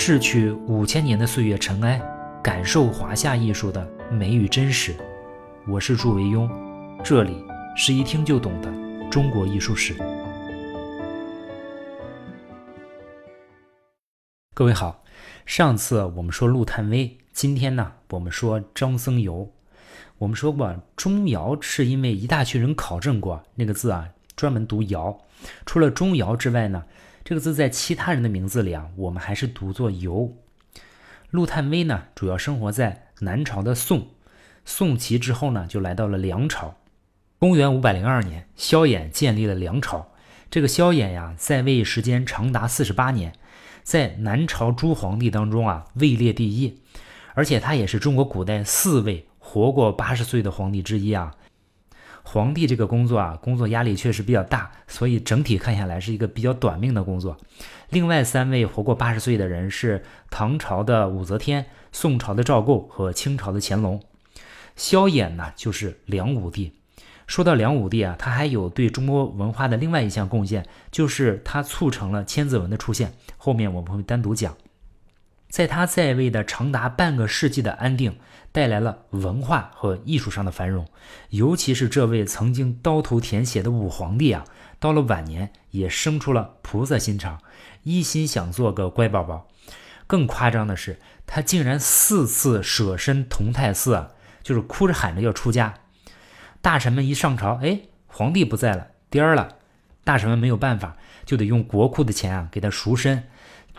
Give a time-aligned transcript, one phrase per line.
[0.00, 2.00] 逝去五千年的岁月尘埃，
[2.40, 4.94] 感受华夏艺术的美与真实。
[5.66, 6.48] 我是祝维庸，
[7.02, 7.44] 这里
[7.76, 8.72] 是一听就懂的
[9.10, 9.96] 中国艺术史。
[14.54, 15.02] 各位好，
[15.44, 19.48] 上次我们说陆探微，今天呢我们说张僧繇。
[20.18, 25.18] 我们说过，钟繇是因为一大群人考证过那个字啊，专门读繇。
[25.66, 26.84] 除了钟繇之外呢，
[27.28, 30.32] 这个字在其他人的名字里啊，我们还是读作繇。
[31.28, 34.06] 陆探微呢，主要生活在南朝的宋，
[34.64, 36.78] 宋齐之后呢，就来到了梁朝。
[37.38, 40.10] 公元五百零二年，萧衍建立了梁朝。
[40.50, 43.34] 这个萧衍呀，在位时间长达四十八年，
[43.82, 46.80] 在南朝诸皇帝当中啊，位列第一，
[47.34, 49.28] 而且他也是中国古代四位。
[49.38, 51.34] 活过八十岁的皇帝之一啊，
[52.30, 57.38] 皇帝这个工作啊，工作压力确实比较大，所以整体看下来是一个比较短命的工作。
[57.88, 64.02] 另外三位活过八十岁的人是唐朝的武则天、宋朝的赵构和清朝的乾隆。
[64.76, 66.74] 萧衍呢，就是梁武帝。
[67.26, 73.10] 说到梁武帝啊，他还有对中国文化的另外一项贡献，就是他促成了千字文的出现。
[73.38, 74.54] 后面我们会单独讲。
[75.48, 78.18] 在他在位的长达半个世纪的安定，
[78.52, 80.86] 带来了文化和艺术上的繁荣。
[81.30, 84.44] 尤其是这位曾经刀头舔血的武皇帝啊，
[84.78, 87.40] 到了晚年也生出了菩萨心肠，
[87.82, 89.48] 一心想做个乖宝宝。
[90.06, 94.10] 更夸张的是，他竟然四次舍身同泰寺啊，
[94.42, 95.74] 就是哭着喊着要出家。
[96.60, 99.56] 大臣们一上朝，哎，皇帝不在了，颠儿了。
[100.04, 103.24] 大臣们没有办法，就得用国库的钱啊，给他赎身。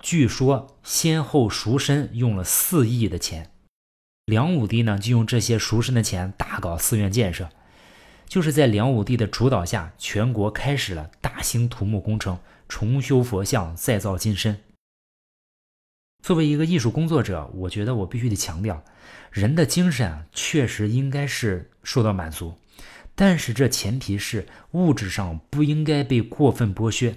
[0.02, 3.52] 据说先后赎身用了四亿的钱，
[4.26, 7.50] 梁武帝呢就用这些赎身的钱大搞寺院建设。
[8.28, 14.62] 就是在梁武帝的主导下，全国开始了大兴土木工程，重修佛像，再造金身。
[16.22, 18.84] 作为一个艺术工作者，我觉得我必须得强调，
[19.32, 22.54] 人的精神啊确实应该是受到满足，
[23.16, 27.16] 但是这前提是物质上不应该被过分剥削。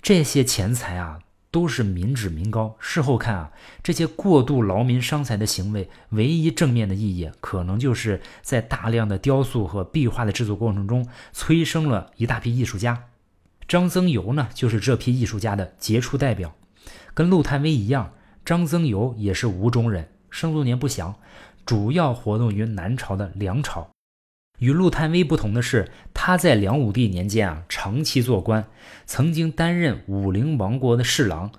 [0.00, 1.20] 这些钱财啊。
[1.54, 2.74] 都是民脂民膏。
[2.80, 13.04] 事后看啊，这些过度劳民伤财的行为，唯一正面的意义，可能就是在大量的雕塑和壁画的制作过程中，催生了一大批艺术家。
[13.68, 16.52] 张僧繇呢，就是这批艺术家的杰出代表。
[17.14, 18.12] 跟陆探微一样，
[18.44, 21.14] 张僧繇也是吴中人，生卒年不详，
[21.64, 23.93] 主要活动于南朝的梁朝。
[24.64, 28.66] 与陆探微不同的是，他在梁武帝年间啊，长期做官，
[29.04, 31.52] 曾经担任武陵王国的侍郎，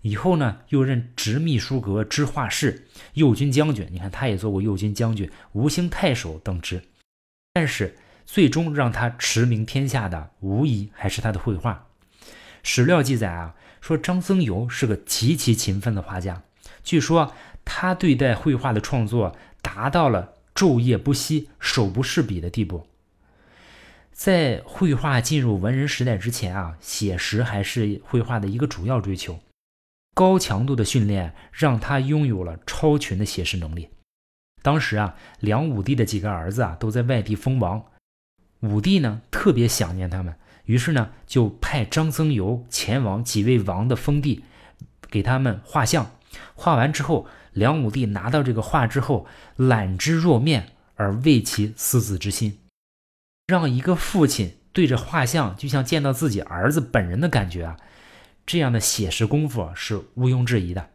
[0.00, 3.86] 以后呢，又任直秘书阁知画事、右军将军。
[3.90, 6.82] 你看，他也做过右军将军、吴兴太守等职。
[7.52, 11.88] 但是，最终让他驰名天下的，无疑还是他的绘画。
[12.62, 16.42] 史料记载啊，说张僧繇是个极其勤奋的画家，
[16.82, 17.34] 据说
[17.66, 20.36] 他对待绘画的创作达到了。
[20.60, 22.86] 昼夜不息、手不释笔的地步。
[24.12, 29.40] 在绘画进入文人时代之前啊，写实还是绘画的一个主要追求。
[30.14, 33.88] 高强度的训练让他拥有了超群的写实能力。
[34.60, 37.82] 当时啊，梁武帝的几个儿子啊都在外地封王，
[38.60, 40.34] 武帝呢特别想念他们，
[40.66, 44.44] 于是呢就派张僧繇前往几位王的封地，
[45.08, 46.10] 给他们画像。
[46.54, 47.26] 画完之后。
[47.52, 49.26] 梁武帝拿到这个画之后，
[49.56, 52.60] 揽之若面而为其思子之心，
[53.48, 57.76] 让一个父亲对着画像就像见到自己儿子本人的感觉啊，
[58.46, 60.90] 这样的写实功夫是毋庸置疑的。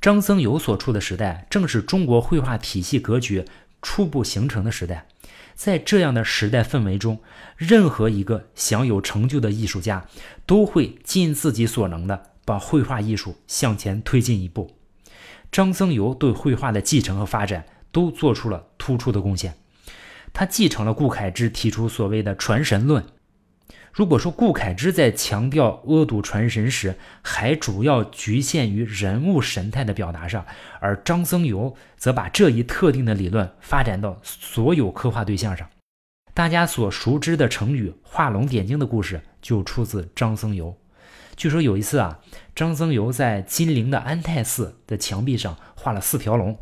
[0.00, 3.44] 张僧繇所处的时代，正是中国绘画体系格局
[3.82, 5.06] 初步形成的时代，
[5.54, 7.20] 在这样的时代氛围中，
[7.58, 10.06] 任何一个想有成就的艺术家，
[10.46, 14.76] 都会尽自己所能的把绘画艺术向前推进一步。
[15.52, 19.54] 张僧繇对绘画的继承和发展都做出了突出的贡献。
[20.32, 23.04] 他继承了顾恺之提出所谓的传神论。
[23.92, 30.46] 如果说顾恺之在强调阿堵传神时，还主要局限于人物神态的表达上，
[30.78, 35.68] 而张僧繇则把这一特定的理论发展到所有刻画对象上。
[36.32, 40.72] 大家所熟知的成语“画龙点睛”的故事就出自张僧繇。
[41.40, 42.20] 据说有一次啊，
[42.54, 46.58] 张僧繇在金陵的安泰寺的墙壁上画了四条龙，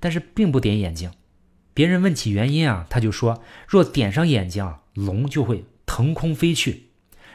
[0.00, 1.10] 但是并不点眼睛。
[1.74, 6.92] 别人问起原因啊，他就说：若点上眼睛啊，龙就会腾空飞去。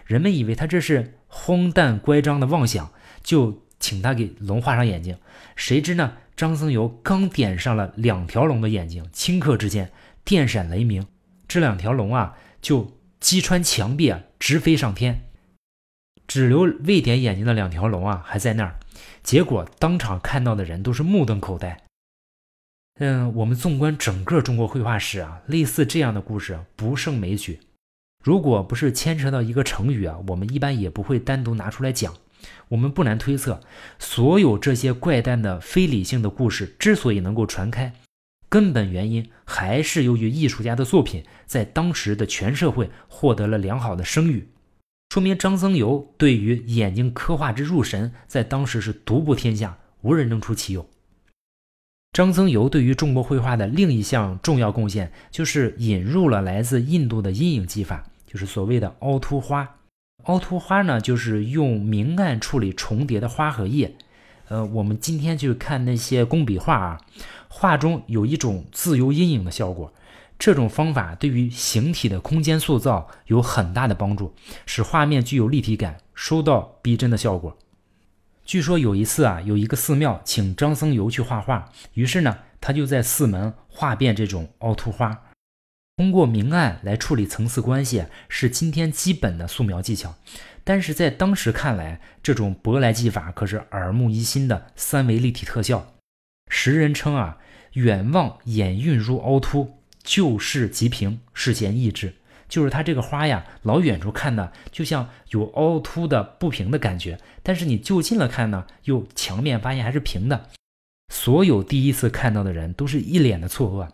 [0.07, 2.91] 人们以为他这是荒诞乖张的妄想，
[3.21, 5.19] 就请他给龙画上眼睛。
[5.55, 9.91] 谁知呢，张僧繇刚点上了两条龙的眼睛，顷刻之间
[10.25, 11.05] 电闪雷鸣，
[11.47, 15.25] 这两条龙啊就击穿墙壁啊，直飞上天。
[16.27, 18.77] 只留未点眼睛的两条龙啊，还在那儿。
[19.23, 21.83] 结果当场看到的人都是目瞪口呆。
[22.99, 27.59] 嗯，我们纵观整个中国绘画史啊，类似这样的故事不胜枚举。
[28.23, 32.13] 如果不是牵扯到一个成语啊，我们一般也不会单独拿出来讲。
[32.69, 33.61] 我们不难推测，
[33.99, 37.93] 所有这些怪诞的非理性的故事之所以能够传开，
[38.49, 44.49] 根本原因还是由于艺术家的作品在当时的全社会获得了良好的声誉。
[45.09, 50.87] 说明张僧繇对于眼睛刻画之入神，在当时是独步天下，无人能出其右。
[52.11, 59.77] 张僧繇对于中国绘画的另一项重要贡献，就是引入了来自印度的阴影技法，就是所谓的凹凸花。
[60.23, 63.95] 凹凸花呢，就是用明暗处理重叠的花和叶。
[64.49, 67.01] 呃，我们今天去看那些工笔画啊，
[67.47, 69.93] 画中有一种自由阴影的效果。
[70.39, 74.33] 这种方法对于形体的空间塑造有很大的帮助，
[74.65, 77.57] 使画面具有立体感，收到逼真的效果。
[78.45, 85.23] 据说有一次啊，有一个寺庙请张僧繇去画画，于是呢，他就在寺门画遍这种凹凸花。
[85.97, 90.15] 通过明暗来处理层次关系，是今天基本的素描技巧。
[90.63, 95.95] 但是在当时看来，这种舶来技法可是耳目一新的三维立体特效。
[96.49, 97.39] 时人称啊，
[97.73, 99.76] 远望眼晕如凹凸，
[100.07, 102.13] 就视即平，视线抑制。
[102.47, 110.49] 就是它这个花呀，老远处看呢，就像有凹凸的不平的感觉，但是你就近了看呢，又墙面发现还是平的。
[111.13, 113.89] 所有第一次看到的人都是一脸的错愕。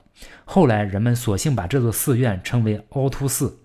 [0.45, 3.57] 后来人们索性把这座寺院称为凹凸寺。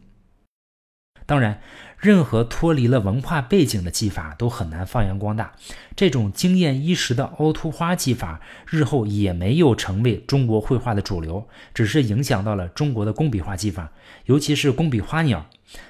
[1.28, 1.60] 当然。
[2.00, 5.50] 任何脱离了文化背景的技法都很难发扬光大。
[5.96, 13.90] 这种惊艳一时的凹凸花技法，日后也没有成为中国绘画的主流，只是影响到了中国的工笔画技法，
[14.26, 15.46] 尤其是工笔花鸟。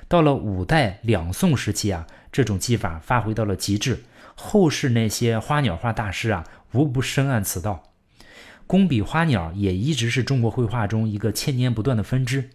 [0.09, 4.03] 到了五代、两宋时期啊，这种技法发挥到了极致。
[4.35, 6.43] 后世那些花鸟画大师啊，
[6.73, 7.83] 无不深谙此道。
[8.67, 12.49] 工笔花鸟也一直是中国绘画中一个千年不断的分支。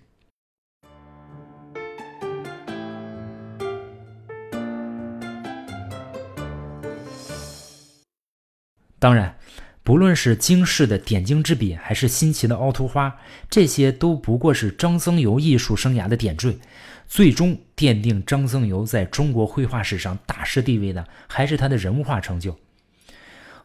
[9.03, 9.35] 当然，
[9.83, 13.17] 不论是惊世的点睛之笔，还是新奇的凹凸花，
[13.50, 16.57] 这些都不过是张僧繇艺术生涯的点缀。
[17.05, 22.57] 最终奠定张僧繇在中国绘画史上大师地位的，还是他的人物画成就。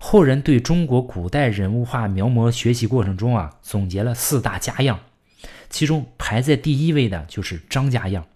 [0.01, 4.99] 后人对中国古代人物画描摹学习过程中啊，总结了四大家样，
[5.71, 8.27] 其中排在第一位的就是张家样。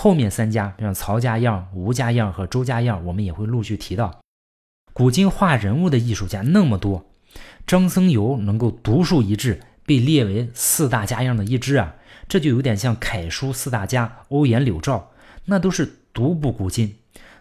[0.00, 4.23] 后面三家，像曹家样、吴家样和周家样，我们也会陆续提到。
[4.94, 7.04] 古今画人物的艺术家那么多，
[7.66, 11.96] 张僧繇能够独树一帜，被列为四大家样的一支啊，
[12.28, 15.10] 这就有点像楷书四大家欧颜柳赵，
[15.46, 16.94] 那都是独步古今。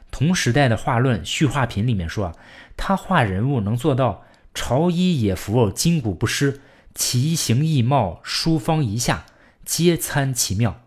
[0.10, 2.36] 同时代的画论《序画品》里面说啊，
[2.76, 6.60] 他画人物能做到朝衣野服筋骨不失，
[6.96, 9.28] 奇形异貌殊方一下，
[9.64, 10.82] 皆参其妙。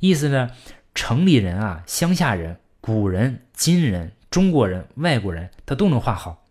[0.00, 0.50] 意思呢，
[0.96, 4.10] 城里人啊，乡下人，古人，今人。
[4.36, 6.44] 中国人、外国人，他都能画好，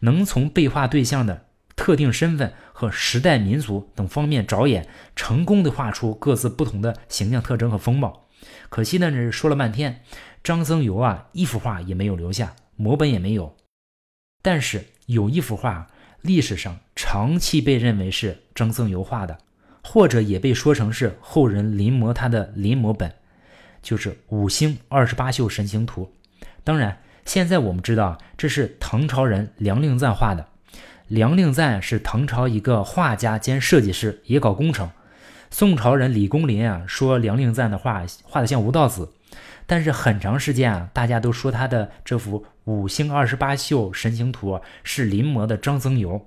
[0.00, 1.46] 能从被画对象的
[1.76, 8.26] 特定身份和时代、民族等方面着眼，成功的画出各自不同的形象特征和风貌。
[8.68, 10.02] 可惜呢，这说了半天，
[10.42, 13.54] 张僧繇啊，一幅画也没有留下，摹本也没有。
[14.42, 15.86] 但是有一幅画，
[16.20, 19.38] 历史上长期被认为是张僧繇画的，
[19.84, 23.14] 或者也被说成是后人临摹他的临摹本，
[23.80, 26.10] 就是《五星二十八宿神行图》。
[26.64, 26.98] 当然。
[27.24, 30.46] 现在我们知道，这是唐朝人梁令赞画的。
[31.08, 34.90] 梁令赞是唐朝一个画家兼设计师，也搞工程。
[35.50, 39.12] 宋朝人李公麟啊说梁令赞的画画的像吴道子，
[39.66, 44.52] 但是很长时间啊，大家都说他的这幅《五星二十八宿神行图》
[44.82, 46.22] 是临摹的张僧繇，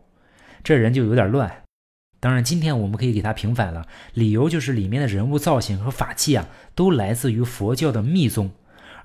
[0.64, 1.64] 这人就有点乱。
[2.20, 8.52] 当然，今天我们可以给他平反了，理由就是里面的人物造型和法器啊，都来自于佛教的密宗。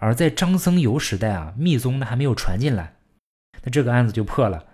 [0.03, 2.97] 而在张僧繇时代啊，密宗呢还没有传进来，
[3.63, 4.65] 那这个案子就破了。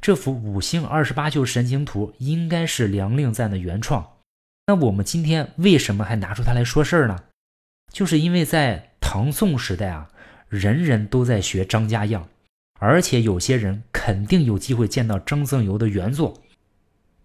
[0.00, 4.14] 这幅五星二十八宿神行图应该是梁令赞的原创。
[4.66, 7.18] 那我们今天为什么还拿出它来说事儿呢？
[7.92, 10.08] 就是因为在唐宋时代啊，
[10.48, 12.26] 人人都在学张家样，
[12.80, 16.42] 而且有些人肯定有机会见到张僧繇的原作，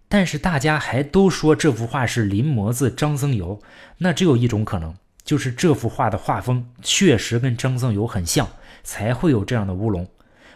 [0.06, 3.62] 但是大家还都说这幅画是临摹自张僧繇，
[3.96, 4.94] 那只有一种可能。
[5.24, 8.48] 就是这幅画的画风确实跟张僧繇很像，
[8.82, 10.06] 才会有这样的乌龙。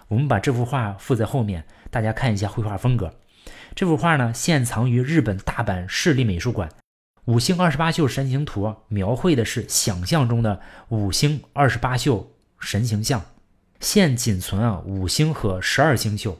[0.08, 3.12] 我们把这幅画附在后面，大家看一下绘画风格。
[3.74, 6.68] 这幅画呢，现藏于日本大阪市立美术馆。
[7.24, 13.22] 五星二十八宿神行图描绘的是想象中的五星二十八宿神形象。
[13.80, 16.38] 现仅存啊五星和十二星宿。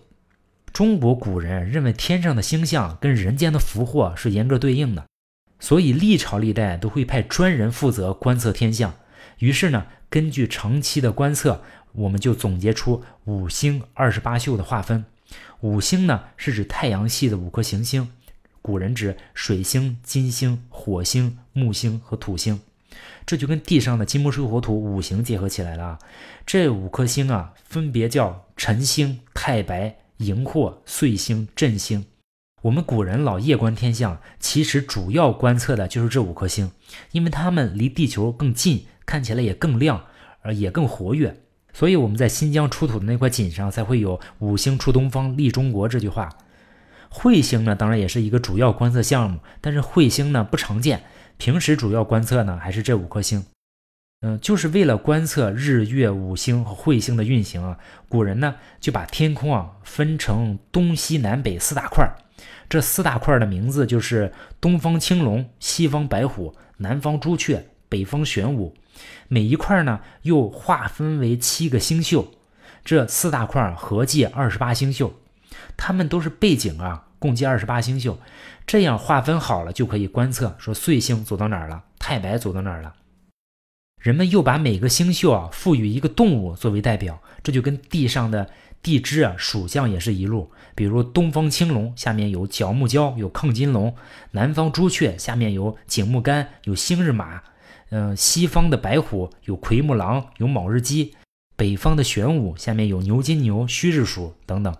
[0.73, 5.06] 中国古人认为天上的星象跟人间的福祸是严格对应的，
[5.61, 8.95] 所以历朝历代都会派专人负责观测天象。
[9.38, 11.62] 于是呢，根据长期的观测，
[11.93, 15.05] 我们就总结出五星二十八宿的划分。
[15.61, 18.11] 五星呢是指太阳系的五颗行星，
[18.62, 22.61] 古人指水星、金星、火星、木星和土星。
[23.27, 25.99] 这就跟地上的金木水火土五行结合起来了啊。
[26.47, 29.97] 这五颗星啊，分别叫辰星、太白。
[30.19, 32.05] 荧惑、岁星、震星，
[32.62, 36.73] 我们古人老夜观天象，其实主要观测的就是这五颗星，
[37.12, 40.05] 因为它们离地球更近，看起来也更亮，
[40.43, 41.37] 而也更活跃，
[41.73, 46.29] 所以我们在新疆出土的那块锦上才会有“五星出东方，立中国”这句话。
[47.11, 51.05] 彗星呢，当然也是一个主要观测项目，但是彗星呢不常见，
[51.37, 53.45] 平时主要观测呢还是这五颗星。
[54.21, 62.19] 嗯，就是为了观测日月五星和彗星的运行啊，古人呢就把天空啊分成东西南北四大块儿，
[62.68, 68.75] 这四大块的名字就是东方青龙、西方白虎、南方朱雀、北方玄武，
[69.28, 72.34] 每一块呢又划分为七个星宿，
[72.84, 75.14] 这四大块合计二十八星宿，
[75.76, 78.18] 它们都是背景啊，共计二十八星宿，
[78.66, 82.94] 这样划分好了就可以观测，说岁星走到哪儿了，太白走到哪儿了。
[84.00, 88.48] 人们又把每个星宿啊赋予一个动物作为代表，这就跟地上的
[88.88, 90.50] 地支啊属相也是一路。
[90.75, 93.92] 比如东方青龙下面有角木蛟，有亢金龙；
[94.30, 97.42] 南方朱雀下面有景木干，有星日马；
[97.90, 101.12] 嗯，西方的白虎有奎木狼，有卯日鸡；
[101.54, 104.73] 北方的玄武下面有牛金牛、戌日鼠等等。《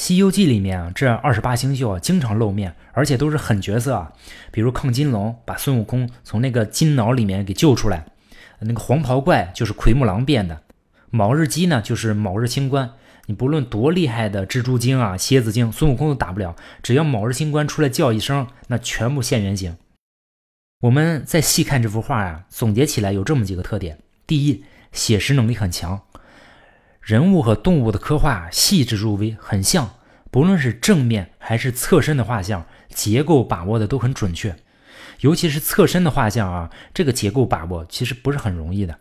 [0.00, 4.12] 西游记》里面啊，这二十八星宿啊经常露面，而且都是狠角色啊。
[4.50, 8.06] 比如亢金龙把孙悟空从那个金脑里面给救出来。
[8.60, 10.62] 那个黄袍怪就是奎木狼变的，
[11.10, 12.92] 卯日鸡呢就是卯日清官。
[13.30, 16.56] 你不论多厉害的蜘蛛精啊、蝎子精，孙悟空都打不了。
[16.82, 19.76] 只要卯日星官出来叫一声，那全部现原形。
[20.80, 26.00] 我们再细看这幅画啊，总结起来有这么几个特点：第一，写实能力很强，
[27.00, 29.88] 人物和动物的刻画细致入微，很像。
[30.32, 34.56] 不论是正面还是侧身的画像，结构把握的都很准确。
[35.20, 38.98] 尤其是侧身的画像啊，这个结构把握其实不是很容易的。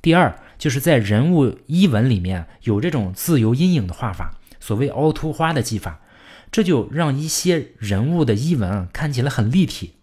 [0.00, 6.00] 第二，就是在人物衣纹里面有这种自由阴影的画法，所谓凹凸花的技法，
[6.50, 9.94] 这就让一些人物的衣纹看起来很立体。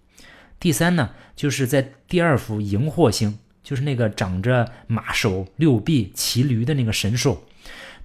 [0.60, 7.44] 第三呢，就是在第二幅荧惑星，就是那个长着马首、六臂、骑驴的那个神兽，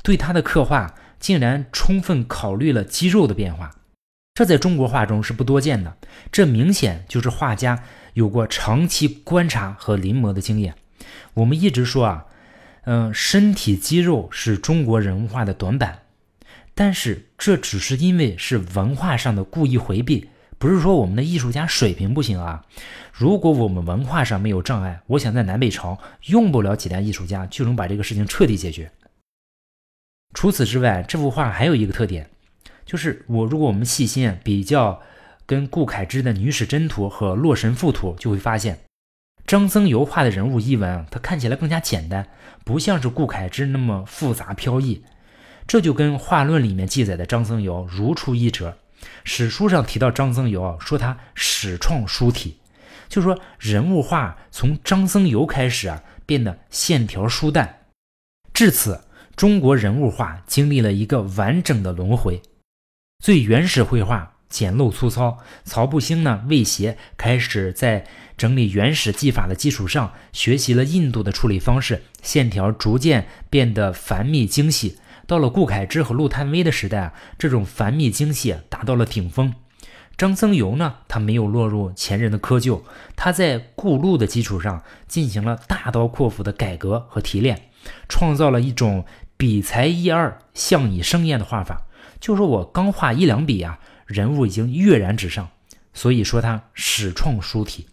[0.02, 3.70] 对它的刻画竟然充分考虑了肌肉的变化。
[4.34, 5.96] 这在中国画中是不多见的，
[6.30, 7.82] 这明显就是画家
[8.14, 10.74] 有过长期观察和临摹的经验。
[11.34, 12.26] 我们一直说啊，
[12.84, 16.00] 嗯，身体肌肉是中国人物画的短板，
[16.74, 20.28] 但是这只是因为是文化上的故意回避，
[20.58, 22.64] 不是说我们的艺术家水平不行啊。
[23.12, 28.90] 如果我们文化上没有障碍，我想在南北朝用不了几代艺术家就能把这个事情彻底解决。
[30.32, 32.30] 除此之外，这幅画还有一个特点。
[32.86, 35.00] 就是我，如果我们细心比较，
[35.46, 38.78] 跟顾恺之的《女史箴图》和《洛神赋图》，就会发现，
[39.50, 42.28] 张僧繇画的人物衣纹，它看起来更加简单，
[42.64, 45.02] 不像是顾恺之那么复杂飘逸。
[45.66, 48.78] 这就跟画论里面记载的张僧繇如出一辙。
[49.24, 52.58] 史书上提到张僧繇，说他始创书体，
[53.08, 57.80] 就说人物画从张僧繇开始啊，变得线条疏淡。
[58.54, 59.00] 至此，
[59.34, 62.40] 中国人物画经历了一个完整的轮回。
[63.18, 68.04] 最原始绘画简陋粗糙，曹不兴呢魏协开始在
[68.36, 74.98] 整理原始技法的基础上，学习了印度的处理方式，线条逐渐变得繁密精细。
[75.26, 79.54] 到了顾恺之和陆探微的时代啊，这种繁密精细达到了顶峰。
[80.16, 82.82] 张僧繇呢，他没有落入前人的窠臼，
[83.14, 87.70] 他在顾陆的基础上进行了大刀阔斧的改革和提炼，
[88.08, 91.86] 创造了一种笔才一二、象以生艳的画法。
[92.18, 93.78] 就说我刚画一两笔啊，
[94.10, 95.48] 人物已经跃然纸上，
[95.94, 97.86] 所以说他始创书体。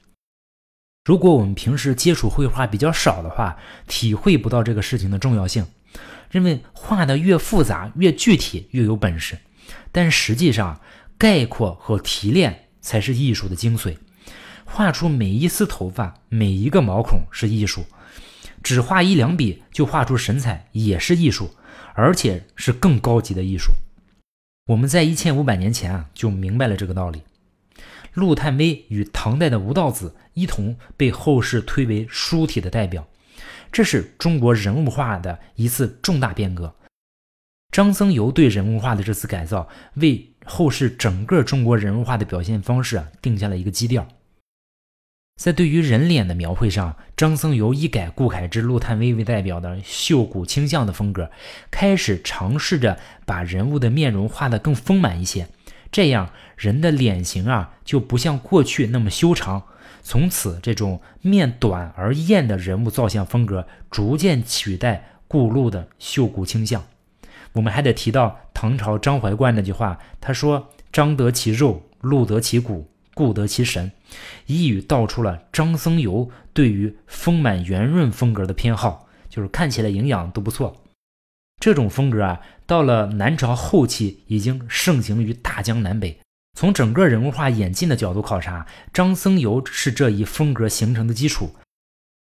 [1.05, 3.55] 如果我们平时接触绘画比较少的话，
[3.87, 5.67] 体会不到这个事情的重要性，
[6.31, 9.37] 认为画的越复杂越具体越有本事。
[9.91, 10.81] 但实际上，
[11.19, 13.95] 概括和提炼才是艺术的精髓。
[14.65, 17.85] 画出每一丝头发、每一个毛孔是艺术，
[18.63, 21.51] 只画一两笔就画出神采也是艺术，
[21.93, 23.71] 而且是更高级的艺术。
[24.67, 27.23] 我们在一千五百年前啊就明白了这个道理。
[28.13, 33.07] 陆探微与唐代的吴道子一同被后世推为书体的代表。
[33.71, 36.75] 这是中国人物画的一次重大变革。
[37.71, 44.07] 张僧繇对人物画的这次改造，为后世整个中国人物画的表现方式啊定下了一个基调。
[45.37, 51.29] 在对于人脸的描绘上，张僧繇一改顾恺之、陆探微为代表的秀骨倾向的风格，
[51.69, 55.47] 开始尝试着把人物的面容画得更丰满一些。
[55.91, 59.63] 这样，人的脸型啊就不像过去那么修长。
[60.01, 66.83] 从此，这种面短而艳的人物造像风格逐渐取代顾陆的秀骨倾向。
[67.53, 73.91] 我们还得提到唐朝张怀灌那句话，他说：“张得其肉，陆得其骨。”故得其神，
[74.45, 80.83] 一语道出了张僧繇对于丰满圆润风格的偏好，就是看起来营养都不错。
[81.59, 86.19] 这种风格啊，到了南朝后期已经盛行于大江南北。
[86.55, 91.55] 从整个人物画演进的角度考察，张僧繇是这一风格形成的基础。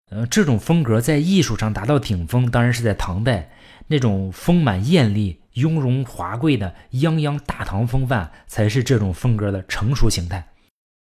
[0.10, 3.50] 呃，这种风格在艺术上达到顶峰，当然是在唐代，
[3.88, 10.51] 那种丰满艳丽、雍容华贵的泱泱大唐风范，才是这种风格的成熟形态。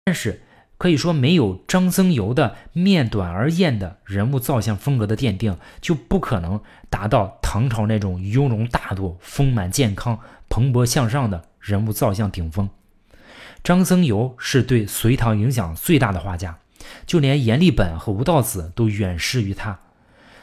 [0.09, 0.41] 但是
[0.79, 12.71] 可以说，没有张僧繇的面短而艳的人物造像风格的奠定，就不可能达到唐朝那种雍容大度、丰满健康、蓬勃向上的人物造像顶峰。
[13.63, 16.57] 张僧繇是对隋唐影响最大的画家，
[17.05, 19.79] 就连阎立本和吴道子都远失于他。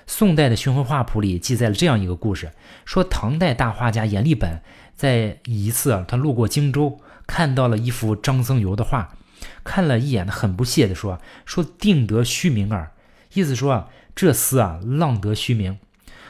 [0.06, 2.52] 宋代的宣徽画谱里记载了这样一个故事：
[2.86, 4.62] 说唐代大画家阎立本
[4.96, 9.16] 在一次，他路过荆州，看到了一幅张僧繇的画。
[9.64, 12.92] 看了一眼，很不屑地说：“说定得虚名耳，
[13.34, 15.78] 意思说啊，这厮啊，浪得虚名。”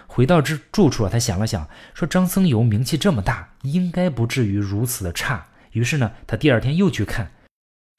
[0.07, 7.31] 回到这住处啊，他想了想，说：“张僧繇名气这么大，应该不至于如此的差。”于是呢，他第二天又去看，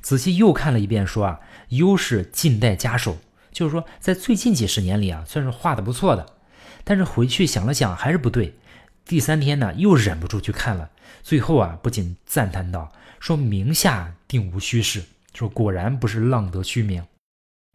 [0.02, 3.18] 仔细又看了一遍，说：“啊，优是近代佳手，
[3.52, 6.24] 就是说在最近几十年里啊，算是画的不错的。”
[6.84, 8.54] 但是回去想了想，还是不对。
[9.04, 10.90] 第三天呢，又忍不住去看了，
[11.22, 12.92] 最后啊，不仅赞叹道。
[13.20, 17.04] 说名下定无虚事，说果然不是浪得虚名。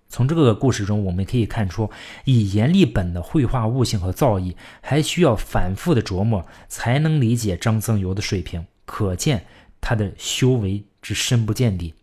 [0.09, 1.89] 从这个故事中，我们可以看出，
[2.25, 8.65] 以阎立本的绘画悟性和造诣，还需要反复的琢磨，才能理解张僧繇的水平。
[8.85, 9.45] 可见
[9.79, 11.93] 他的修为之深不见底。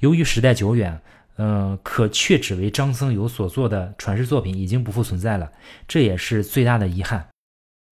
[0.00, 1.02] 由于时代久远，
[1.38, 5.50] 嗯，可却只为张僧繇所做的传世作品已经不复存在了，
[5.88, 7.28] 这也是最大的遗憾。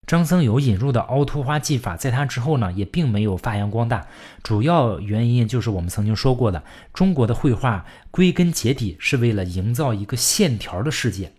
[0.09, 4.07] 张僧繇引入的凹凸花技法，在他之后呢，也并没有发扬光大。
[4.43, 11.33] 主要原因就是我们曾经说过的，中国的绘画归根结底是为了营造一个线条的世界。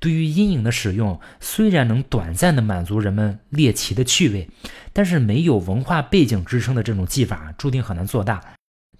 [0.00, 4.48] 对于阴影的使用，虽然能短暂的满足人们猎奇的趣味，
[4.94, 8.42] 但是没有文化背景支撑的这种技法，注定很难做大。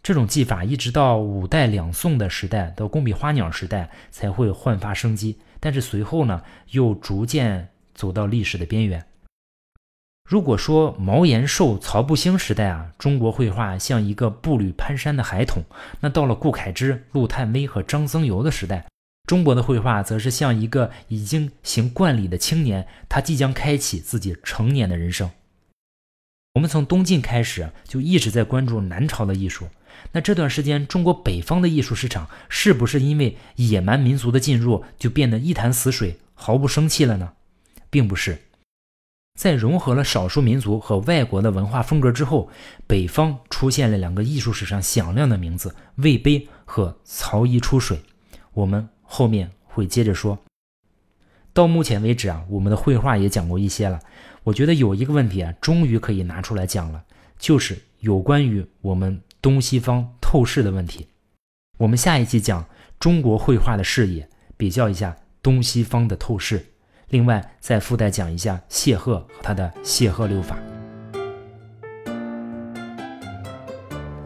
[0.03, 9.03] 这种技法一直到五代两宋的时代，到工笔花鸟时代才会焕发生机，但是随后呢，又逐渐走到历史的边缘。
[10.29, 15.63] 如果说毛延寿、曹不兴时代啊，中国绘画像一个步履蹒跚的孩童，
[16.01, 18.87] 那到了顾恺之、陆探微和张僧繇的时代，
[19.27, 25.31] 中国的绘画则是像一个已经行冠礼的青年，他即将开启自己成年的人生。
[26.55, 29.69] 我们从东晋开始就一直在关注南朝的艺术，
[30.13, 37.35] 那这段时间中国北方的艺术市场是不是因为野蛮民族的进入就变得一潭死水、毫不生气了呢？
[37.91, 38.39] 并不是。
[39.39, 42.49] 在融合了少数民族和外国的文化风格之后，
[42.87, 48.01] 北方出现了两个艺术史上响亮的名字：魏碑和曹衣出水。
[48.53, 50.39] 我们后面会接着说。
[51.53, 54.01] 到目前为止啊，我们的绘画也讲过一些了。
[54.45, 57.05] 我觉得有一个问题啊，终于可以拿出来讲了，
[57.39, 61.09] 就是有关于我们东西方透视的问题。
[61.79, 62.65] 我们下一期讲
[63.01, 66.65] 中国绘画的视野，比较一下东西方的透视。
[67.09, 70.57] 另外，再附带讲一下谢赫和他的谢赫六法。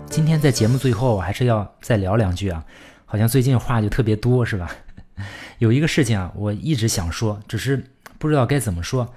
[0.08, 2.64] 今天在节目最后，我还是要再聊两句啊，
[3.04, 4.70] 好像最近话就特别多，是吧？
[5.58, 7.84] 有一个事情啊，我一直想说，只是
[8.18, 9.12] 不知道该怎么说。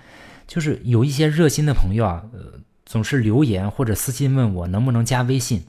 [0.48, 5.64] 就是有一些热心的朋友啊，呃，总是留言或者私信问我能不能加微信。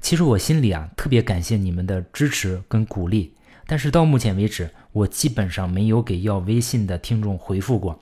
[0.00, 3.35] 其实我心里啊，特别感谢你们的支持跟鼓励。
[3.66, 7.98] 但是到目前为止，我基本上没有给要微信的听众回复过。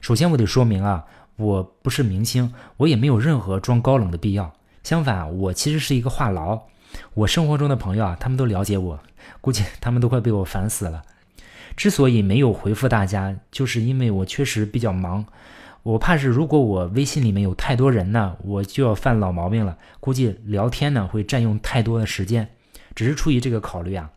[0.00, 4.52] 首先，我得说明啊，我不是明星，我也没有任何装高冷的必要。
[4.84, 6.60] 相反，我其实是一个话痨。
[7.14, 9.00] 我生活中的朋友啊，他们都了解我，
[9.40, 11.02] 估计他们都快被我烦死了。
[11.76, 15.26] 之所以没有回复大家，就是因为我确实比较忙。
[15.82, 19.76] 我怕是如果我微信里面有太多人呢，我就要犯老毛病了。
[20.00, 22.48] 估计聊天呢会占用太多的时间，
[22.94, 24.10] 只是出于这个考虑啊。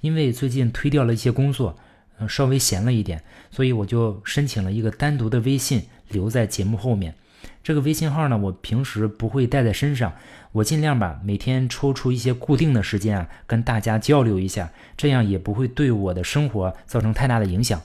[0.00, 1.76] 因为最近推掉了一些工作，
[2.18, 7.14] 呃稍微闲了一点，所以我就申请了一个单独的微信留在节目后面。
[7.62, 10.14] 这个微信号呢，我平时不会带在身上，
[10.52, 17.80] 我尽量吧，每天抽出一些固定的时间啊，跟大家交流一下，这样也不会对我的生活造成太大的影响。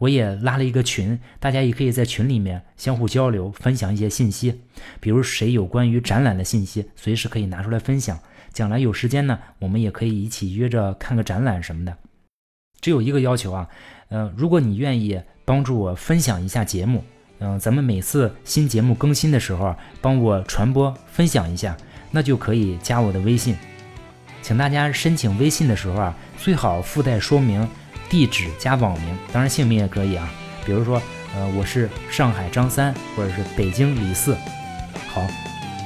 [0.00, 4.60] 我也拉了一个群，大家也可以在群里面相互交流，分享一些信息，
[5.00, 8.18] 比如谁有关于展览的信息，随时可以拿出来分享。
[8.58, 11.96] 将来有时间呢，我们也可以一起约着看个展览什么的。
[12.80, 13.68] 只有一个要求啊，
[14.08, 17.04] 嗯，如果你愿意帮助我分享一下节目。
[17.38, 21.76] 嗯，咱们每次新节目更新的时候，帮我传播分享一下，
[22.10, 23.56] 那就可以加我的微信。
[24.42, 27.64] 请大家申请微信的时候啊，最好附带说明
[28.10, 30.28] 地址加网名，当然姓名也可以啊。
[30.66, 31.00] 比如说，
[31.36, 34.34] 呃，我是上海张三，或者是北京李四。
[35.10, 35.24] 好，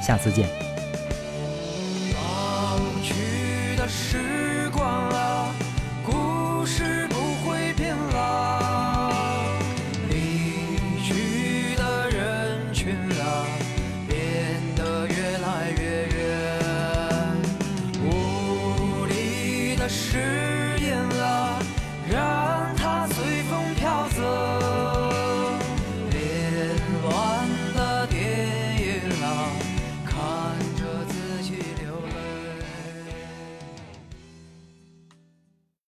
[0.01, 0.72] 下次见。